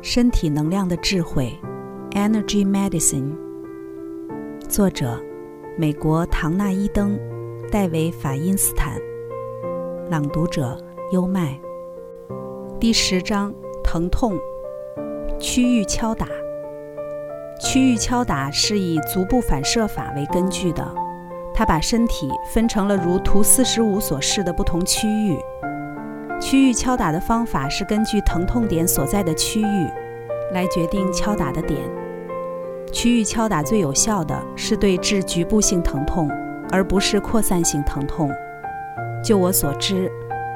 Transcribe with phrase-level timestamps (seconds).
[0.00, 1.52] 身体能量的智慧
[2.12, 3.32] ，Energy Medicine。
[4.68, 5.20] 作者：
[5.76, 7.18] 美国唐纳伊登、
[7.70, 8.96] 戴维法因斯坦。
[10.08, 10.78] 朗读者：
[11.10, 11.58] 优麦。
[12.78, 13.52] 第十章：
[13.82, 14.38] 疼痛。
[15.40, 16.28] 区域敲打。
[17.60, 20.94] 区域敲打是以足部反射法为根据的，
[21.52, 25.36] 它把身体分成了如图四十五所示的不同区域。
[26.40, 29.86] 区域敲打的方法是根据疼痛点所在的区域
[30.52, 31.80] 来决定敲打的点。
[32.92, 36.30] 区域敲打最有效的是对治局部性疼痛，
[36.70, 38.30] 而不是扩散性疼痛。
[39.22, 40.10] 就我所知，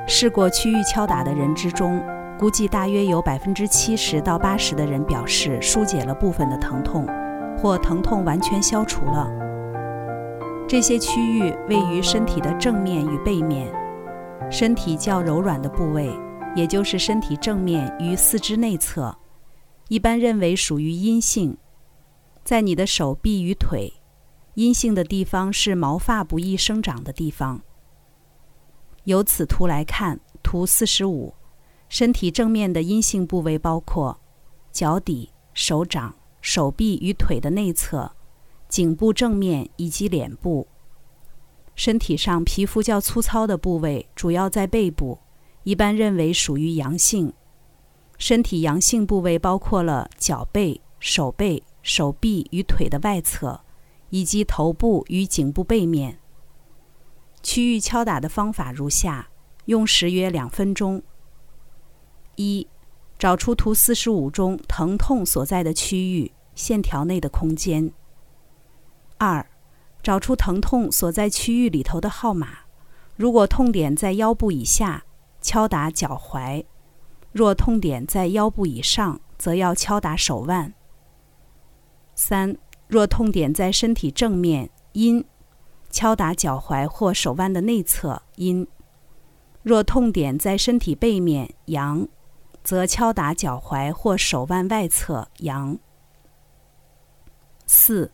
[0.06, 2.00] 试过区域敲打的人之中，
[2.38, 7.06] 估计大约有百分之七十到八十的人表示疏解了部分的疼痛，
[7.58, 9.28] 或疼痛完全消除了。
[10.68, 13.66] 这些区域位于身体的正面与背面。
[14.50, 16.10] 身体较柔软的部位，
[16.54, 19.16] 也就是身体正面与四肢内侧，
[19.88, 21.56] 一般认为属于阴性。
[22.44, 23.92] 在你的手臂与腿，
[24.54, 27.60] 阴性的地方是毛发不易生长的地方。
[29.04, 31.34] 由此图来看，图四十五，
[31.88, 34.20] 身体正面的阴性部位包括
[34.70, 38.10] 脚底、手掌、手臂与腿的内侧、
[38.68, 40.66] 颈部正面以及脸部。
[41.84, 45.18] 身体上皮肤较粗糙的部位主要在背部，
[45.64, 47.32] 一般认为属于阳性。
[48.18, 53.60] 身体阳性部位包括了脚背、手背、手臂与腿的外侧，
[54.10, 56.20] 以及头部与颈部背面。
[57.42, 59.28] 区域敲打的方法如下：
[59.64, 61.02] 用时约两分钟。
[62.36, 62.64] 一、
[63.18, 67.92] 找出图四十五中疼痛所在的区域线条内的空间。
[69.18, 69.44] 二。
[70.02, 72.48] 找出疼痛所在区域里头的号码。
[73.16, 75.04] 如果痛点在腰部以下，
[75.40, 76.64] 敲打脚踝；
[77.30, 80.74] 若痛点在腰部以上，则要敲打手腕。
[82.14, 82.56] 三，
[82.88, 85.24] 若痛点在身体正面，阴，
[85.90, 88.66] 敲打脚踝或手腕的内侧，阴；
[89.62, 92.08] 若痛点在身体背面，阳，
[92.64, 95.78] 则敲打脚踝或手腕外侧，阳。
[97.66, 98.10] 四。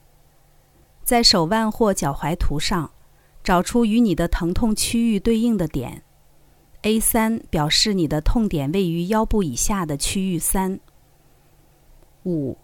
[1.08, 2.90] 在手腕或脚踝图上，
[3.42, 6.02] 找出与你的疼痛区域对应的点。
[6.82, 10.78] A 三表示你的痛点位于腰部以下的区域三。
[12.26, 12.58] 五，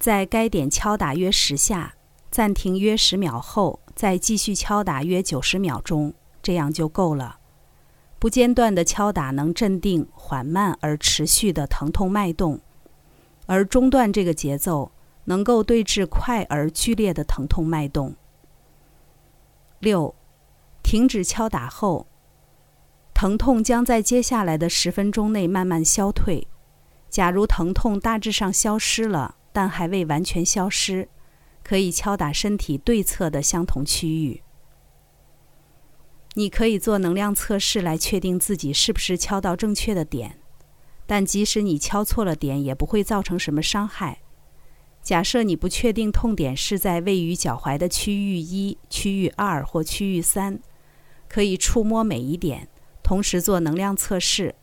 [0.00, 1.94] 在该点敲打约十下，
[2.32, 6.12] 暂停约十秒后，再继续敲打约九十秒钟，
[6.42, 7.38] 这样就够了。
[8.18, 12.58] 不间断的敲打能镇定缓慢而持续的疼痛脉动，
[13.46, 14.90] 而中断这个节奏。
[15.30, 18.16] 能够对治快而剧烈的疼痛脉动。
[19.78, 20.16] 六，
[20.82, 22.08] 停止敲打后，
[23.14, 26.48] 疼痛将在接下来的十分钟内慢慢消退。
[27.08, 31.08] 假如疼痛大致上消失了，但还未完全消失，
[31.62, 34.42] 可以敲打身体对侧的相同区域。
[36.34, 40.40] 你可以做能量测试来确定自己是不是敲到正确的点，
[41.06, 44.22] 但即使你敲错了点，也不会造成什么伤害。
[45.10, 50.60] 假设你不确定痛点是在位于脚踝的区域一、区域二或区域三，
[51.28, 52.68] 可以触摸每一点，
[53.02, 54.54] 同时做能量测试。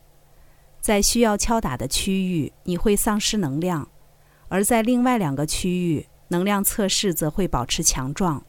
[0.80, 3.90] 在需要敲打的区域，你会丧失能量；
[4.48, 8.42] 而在另外两个区域，能量测试则会保持强壮。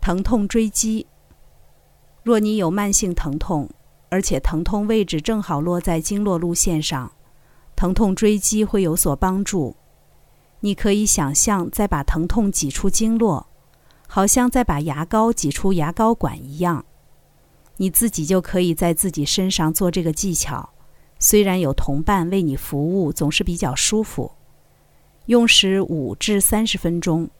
[0.00, 1.06] 疼痛追击：
[2.24, 3.70] 若你有慢性疼痛，
[4.10, 7.12] 而且疼痛位置正好落在经络路线上。
[7.74, 9.76] 疼痛追击会有所帮助。
[10.60, 13.48] 你可以想象在把疼痛挤出经络，
[14.06, 16.84] 好像在把牙膏挤出牙膏管一样。
[17.78, 20.70] 你自己就可以在自己身上做这个技巧。
[21.18, 24.32] 虽然有同伴为你服务，总是比较舒服。
[25.26, 27.30] 用时五至三十分钟。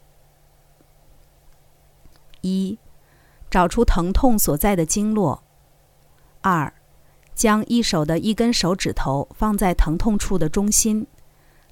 [2.41, 2.79] 一，
[3.51, 5.45] 找出疼痛所在的经络。
[6.41, 6.73] 二。
[7.43, 11.05] 将一手的一根手指头放在疼痛处的中心，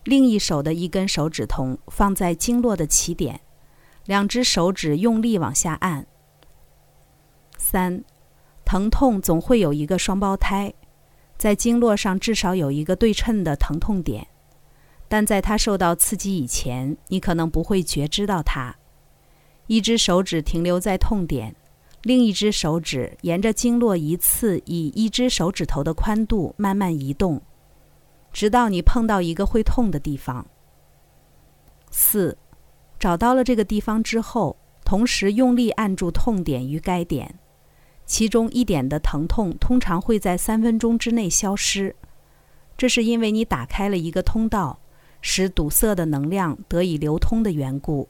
[0.03, 3.41] 另一手的一根手指头放在经络的起点，
[4.05, 6.05] 两只手指用力往下按。
[7.57, 8.03] 三，
[8.65, 10.75] 疼痛总会有一个双胞胎，
[11.39, 14.27] 在经络上至少有一个对称的疼痛点，
[15.07, 18.75] 但在它受到刺激以前，你可能不会觉知到它。
[19.69, 21.55] 一只手指停留在痛点。
[22.03, 27.43] 另一只手指沿着经络一次以一只手指头的宽度慢慢移动，
[28.33, 30.47] 直到你碰到一个会痛的地方。
[31.91, 32.39] 四，
[32.99, 37.39] 找到了这个地方之后，同时用力按住痛点与该点，
[38.07, 41.95] 其中一点的疼痛通常会在三分钟之内消失。
[42.79, 44.79] 这是因为你打开了一个通道，
[45.21, 48.09] 使堵塞的能量得以流通的缘故。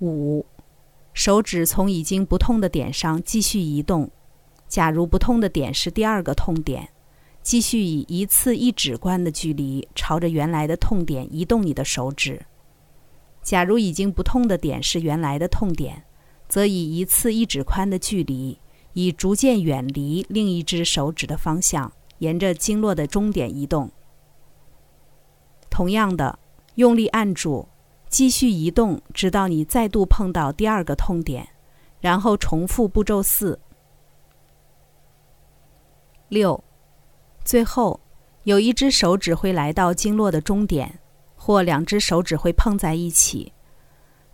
[0.00, 0.44] 五，
[1.20, 4.10] 手指从已经不痛的点上继续移动。
[4.68, 6.88] 假如不痛的点是第二个痛点，
[7.42, 12.40] 继续以一次一指宽的距离朝着原来的痛点移动你的手指。
[13.42, 16.02] 假如已经不痛的点是原来的痛点，
[16.48, 18.58] 则以一次一指宽的距离，
[18.94, 23.90] 以逐渐远离另一只手指的方向，沿着经络的终点移动。
[25.68, 26.38] 同样的，
[26.76, 27.68] 用力按住，
[28.10, 31.48] 继续移动，直到你再度碰到第二个痛点，
[32.00, 33.58] 然后重复步骤四。
[36.28, 36.62] 六，
[37.42, 37.98] 最后
[38.42, 40.98] 有一只手指会来到经络的终点。
[41.42, 43.54] 或两只手指会碰在一起。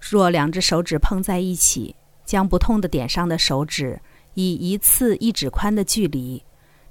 [0.01, 1.95] 若两只手指碰在一起，
[2.25, 4.01] 将不痛的点上的手指
[4.35, 6.45] 以一次一指宽的距离，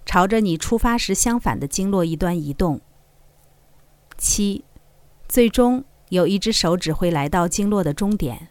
[0.05, 2.79] 朝着你出发时相反的经络一端移动。
[4.17, 4.63] 七，
[5.27, 8.49] 最终有一只手指会来到经络的终点，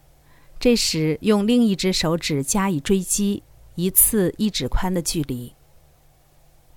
[0.59, 3.43] 这时用另一只手指加以追击，
[3.75, 5.53] 一次一指宽的距离。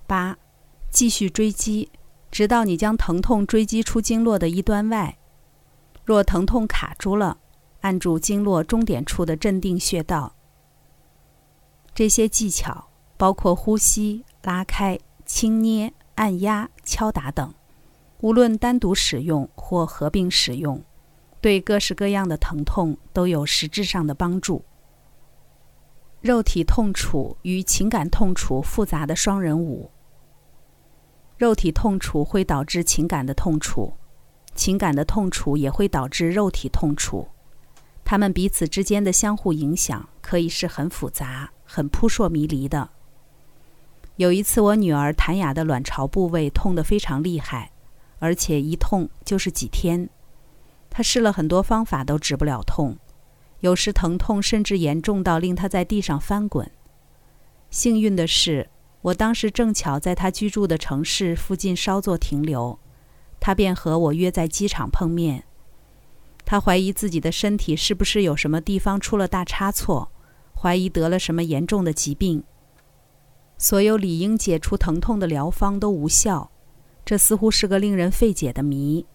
[0.07, 0.37] 八，
[0.91, 1.89] 继续追击。
[2.31, 5.17] 直到你将疼痛追击出经络的一端外，
[6.05, 7.39] 若疼痛卡住了，
[7.81, 10.35] 按住经络终点处的镇定穴道。
[11.95, 17.51] 这些技巧包括呼吸、拉开、轻捏、按压、敲打等，
[18.21, 20.83] 无论单独使用或合并使用，
[21.39, 24.63] 对各式各样的疼痛都有实质上的帮助。
[26.21, 29.89] 肉体痛楚与情感痛楚复杂的双人舞。
[31.37, 33.93] 肉体痛楚会导致情感的痛楚，
[34.53, 37.25] 情感的痛楚也会导致肉体痛楚，
[38.03, 42.89] 他们彼此之间的相互影响可以是很复杂、很扑朔迷离的。
[44.17, 47.71] 有一次，我女儿谭雅的卵巢部位痛得非常厉害，
[48.19, 50.09] 而且一痛就是几天，
[50.89, 52.97] 他试了很多方法都止不了痛，
[53.61, 56.69] 有时疼痛甚至严重到令他在地上翻滚。
[57.69, 58.69] 幸运的是。
[59.01, 62.77] 我当时正巧在他居住的城市附近稍作停留，
[63.39, 65.45] 他便和我约在机场碰面。
[66.43, 70.11] 他怀疑自己的身体是不是有什么地方出了大差错，
[70.53, 72.43] 怀疑得了什么严重的疾病。
[73.57, 76.51] 所有理应解除疼痛的疗方都无效，
[77.05, 79.05] 这似乎是个令人费解的谜。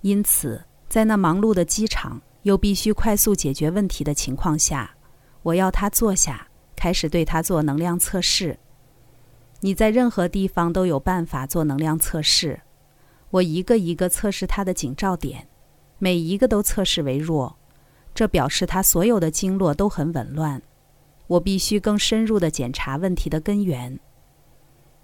[0.00, 4.94] 因此，在那忙碌的机场又必须快速解决问题的情况下，
[5.42, 8.58] 我要他坐下，开始对他做能量测试。
[9.60, 12.60] 你在任何地方都有办法做能量测试。
[13.30, 15.48] 我一个一个测试他的警兆点，
[15.98, 17.56] 每一个都测试为弱，
[18.14, 20.62] 这表示他所有的经络都很紊乱。
[21.26, 23.98] 我必须更深入的检查问题的根源。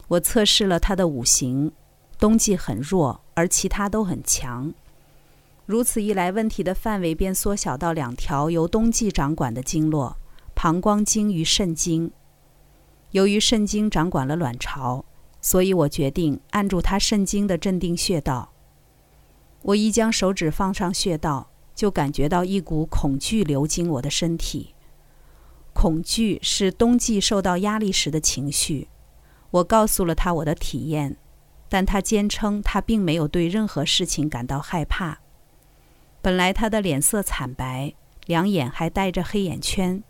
[0.09, 1.73] 我测试了他的五行，
[2.21, 4.75] 冬季很弱，而其他都很强。
[5.65, 10.19] 如此一来，问题的范围便缩小到两条由冬季掌管的经络：
[10.55, 12.13] 膀胱经与肾经。
[13.13, 15.05] 由于肾经掌管了卵巢，
[15.41, 18.53] 所以我决定按住他肾经的镇定穴道。
[19.63, 24.75] 我一将手指放上穴道，就感觉到一股恐惧流经我的身体。
[25.73, 28.89] 恐惧是冬季受到压力时的情绪。
[29.53, 31.17] 我告诉了他我的体验，
[31.71, 35.21] 但他坚称他并没有对任何事情感到害怕。
[36.21, 37.95] 本来他的脸色惨白，
[38.27, 40.05] 两眼还带着黑眼圈。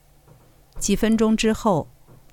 [0.80, 1.86] 几分钟之后。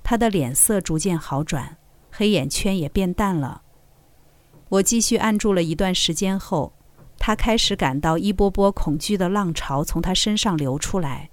[0.09, 1.75] 他的脸色逐渐好转，
[2.09, 3.61] 黑眼圈也变淡了。
[4.69, 6.71] 我继续按住了一段时间后，
[7.19, 11.29] 他开始感到一波波恐惧的浪潮从他身上流出来。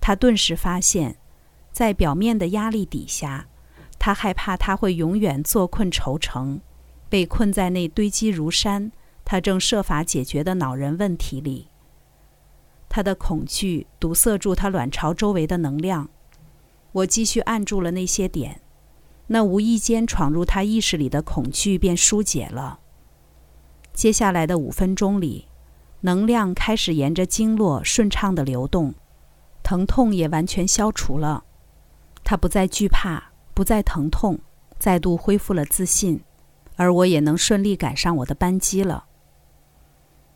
[0.00, 1.18] 他顿时发现，
[1.70, 3.46] 在表面的压力底下，
[3.98, 6.62] 他害怕他会永远坐困愁城，
[7.08, 8.92] 被困在那堆积如山、
[9.24, 11.68] 他正设法解决的恼人问题里。
[12.88, 16.08] 他的恐惧堵塞住他卵巢周围的能量。
[16.92, 18.62] 我继续按住了那些点，
[19.26, 22.80] 那无意间闯入他意识里的恐惧便疏解了。
[23.92, 25.48] 接下来的五分钟里，
[26.00, 28.94] 能量开始沿着经络顺畅的流动，
[29.62, 31.44] 疼痛也完全消除了。
[32.24, 34.38] 他不再惧怕，不再疼痛，
[34.78, 36.22] 再度恢复了自信，
[36.78, 39.06] 而我也能顺利赶上我的班机了。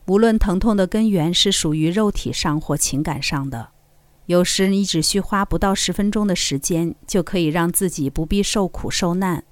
[0.06, 3.68] 无论疼痛的根源是属于肉体上或情感上的。
[4.26, 9.44] 有时你只需花不到十分钟的时间，就可以让自己不必受苦受难，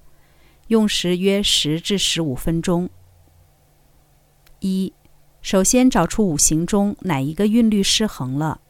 [0.67, 2.91] 用时约十至十五分钟。
[4.59, 4.93] 一，
[5.41, 8.61] 首先找出五行中哪一个韵律失衡了。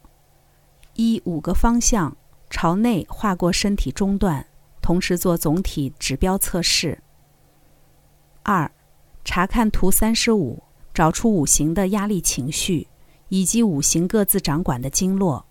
[0.95, 2.15] 一五个方向
[2.51, 4.47] 朝内画过身体中段，
[4.83, 7.03] 同时做总体指标测试。
[8.43, 8.71] 二，
[9.25, 10.63] 查看图三十五，
[10.95, 12.89] 找出五行的压力情绪，
[13.29, 15.47] 以及五行各自掌管的经络。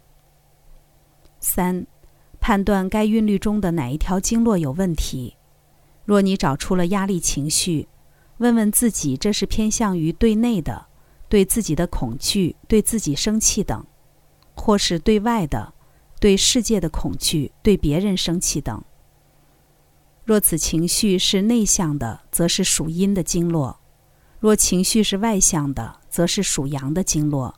[1.39, 1.85] 三，
[2.39, 5.35] 判断该韵律中的哪一条经络有问题。
[6.05, 7.87] 若你找出了压力情绪，
[8.37, 10.87] 问问自己，这是偏向于对内的，
[11.29, 13.85] 对自己的恐惧、对自己生气等，
[14.55, 15.73] 或是对外的，
[16.19, 18.83] 对世界的恐惧、对别人生气等。
[20.29, 23.79] 若此情绪是内向的，则是属阴的经络；
[24.39, 27.55] 若情绪是外向的，则是属阳的经络。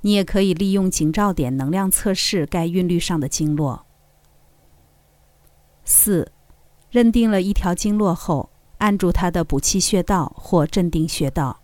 [0.00, 3.84] 你也可以利用景照点能量测试该韵律上的经络。
[5.84, 6.32] 四，
[6.90, 8.48] 认定了一条经络后，
[8.78, 11.60] 按住它的补气穴道或镇定穴道。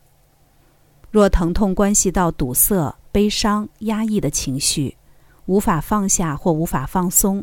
[1.10, 4.98] 若疼痛关系到堵塞、悲伤、压抑的情绪，
[5.46, 7.42] 无法放下或无法放松，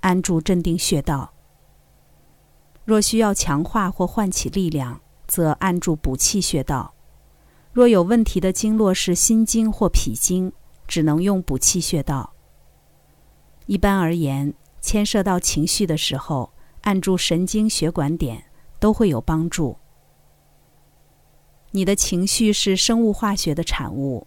[0.00, 1.32] 按住镇定穴道。
[2.84, 6.92] 若需要强化或唤起力量，则按住补气穴道；
[7.72, 10.52] 若有问题的经络是心经或脾经，
[10.88, 12.32] 只能用补气穴道。
[13.66, 18.44] 一般而言，牵涉到情绪的时候，按住神经血管点
[18.80, 19.76] 都会有帮助。
[21.70, 24.26] 你的情绪是生物化学的产物，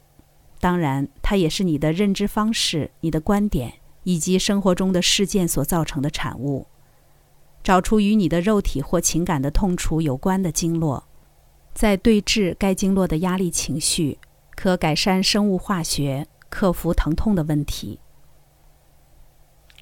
[0.61, 6.65] 当然，它也是你的认知方式、你的观点以及生活中的事件所造成的产物。
[7.65, 11.03] 找出与你的肉体或情感的痛楚有关的经络，
[11.73, 14.19] 在对治该经络的压力情绪，
[14.55, 17.99] 可改善生物化学，克服疼痛的问题。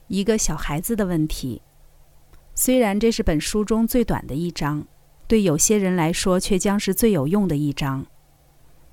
[0.08, 1.62] 一个小孩子的问题，
[2.56, 4.88] 虽然这是本书中最短的一章，
[5.28, 8.06] 对有些人来说却将是最有用的一章。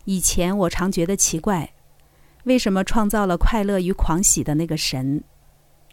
[0.05, 1.73] 以前我常觉得奇怪，
[2.43, 5.23] 为什么创造了快乐与狂喜的那个神，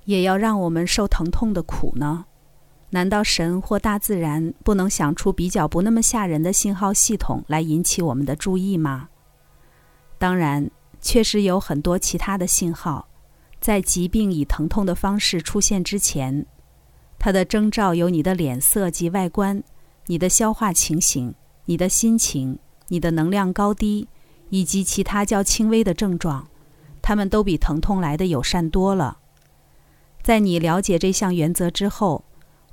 [0.06, 2.26] 也要让我们受疼痛的苦呢？
[2.92, 9.10] 难道神或大自然不能想出比较不那么吓人的信号系统来引起我们的注意吗？
[10.18, 13.10] 当然，确实有很多其他的信号，
[13.60, 16.46] 在疾病以疼痛的方式出现之前，
[17.20, 19.62] 它的征兆有你的脸色及外观、
[20.06, 24.08] 你的消化情形、你的心情、你的能量高低，
[24.50, 26.48] 以及其他较轻微的症状，
[27.02, 29.18] 它们都比疼痛来的友善多了。
[30.24, 32.24] 在你了解这项原则之后。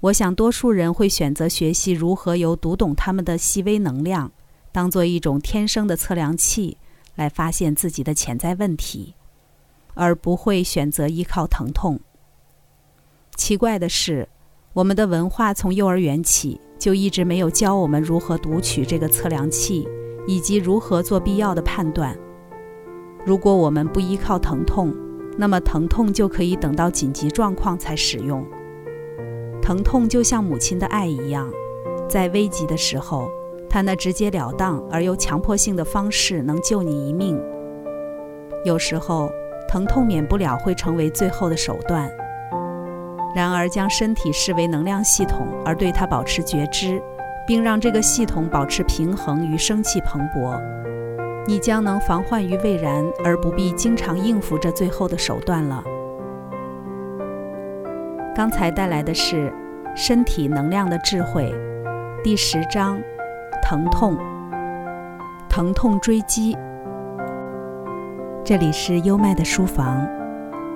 [0.04, 4.30] 我想，多数人会选择学习如何由读懂他们的细微能量，
[4.70, 6.76] 当做一种天生的测量器，
[7.14, 9.14] 来发现自己的潜在问题，
[9.94, 11.99] 而不会选择依靠疼痛。
[13.34, 14.28] 奇怪的是，
[14.75, 19.88] 我们的文化从幼儿园起就一直没有教我们如何读取这个测量器，
[20.26, 22.14] 以及如何做必要的判断。
[23.25, 24.94] 如果我们不依靠疼痛，
[25.38, 28.46] 那么疼痛就可以等到紧急状况才使用。
[29.64, 31.50] 疼痛就像母亲的爱一样，
[32.06, 33.30] 在危急的时候，
[33.66, 37.40] 他那直截了当而又强迫性的方式能救你一命。
[38.62, 39.30] 有时候，
[39.66, 42.12] 疼痛免不了会成为最后的手段。
[43.35, 47.02] 然而，将身体视为能量系统，而对它保持觉知，
[47.47, 50.61] 并让这个系统保持平衡与生气蓬勃，
[51.47, 55.83] 你将能防患于未然，而不必经常应付这最后的手段了。
[58.34, 59.48] 刚才带来的是
[59.94, 61.54] 《身体能量的智慧》
[62.24, 63.00] 第十章：
[63.62, 64.18] 疼痛。
[65.48, 66.58] 疼痛追击。
[68.44, 70.04] 这里是优麦的书房，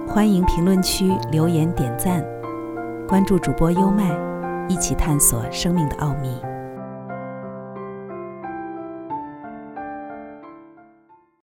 [0.06, 2.24] 欢迎评论区留言点赞，
[3.08, 4.16] 关注主播优麦，
[4.68, 6.40] 一起探索生命的奥秘。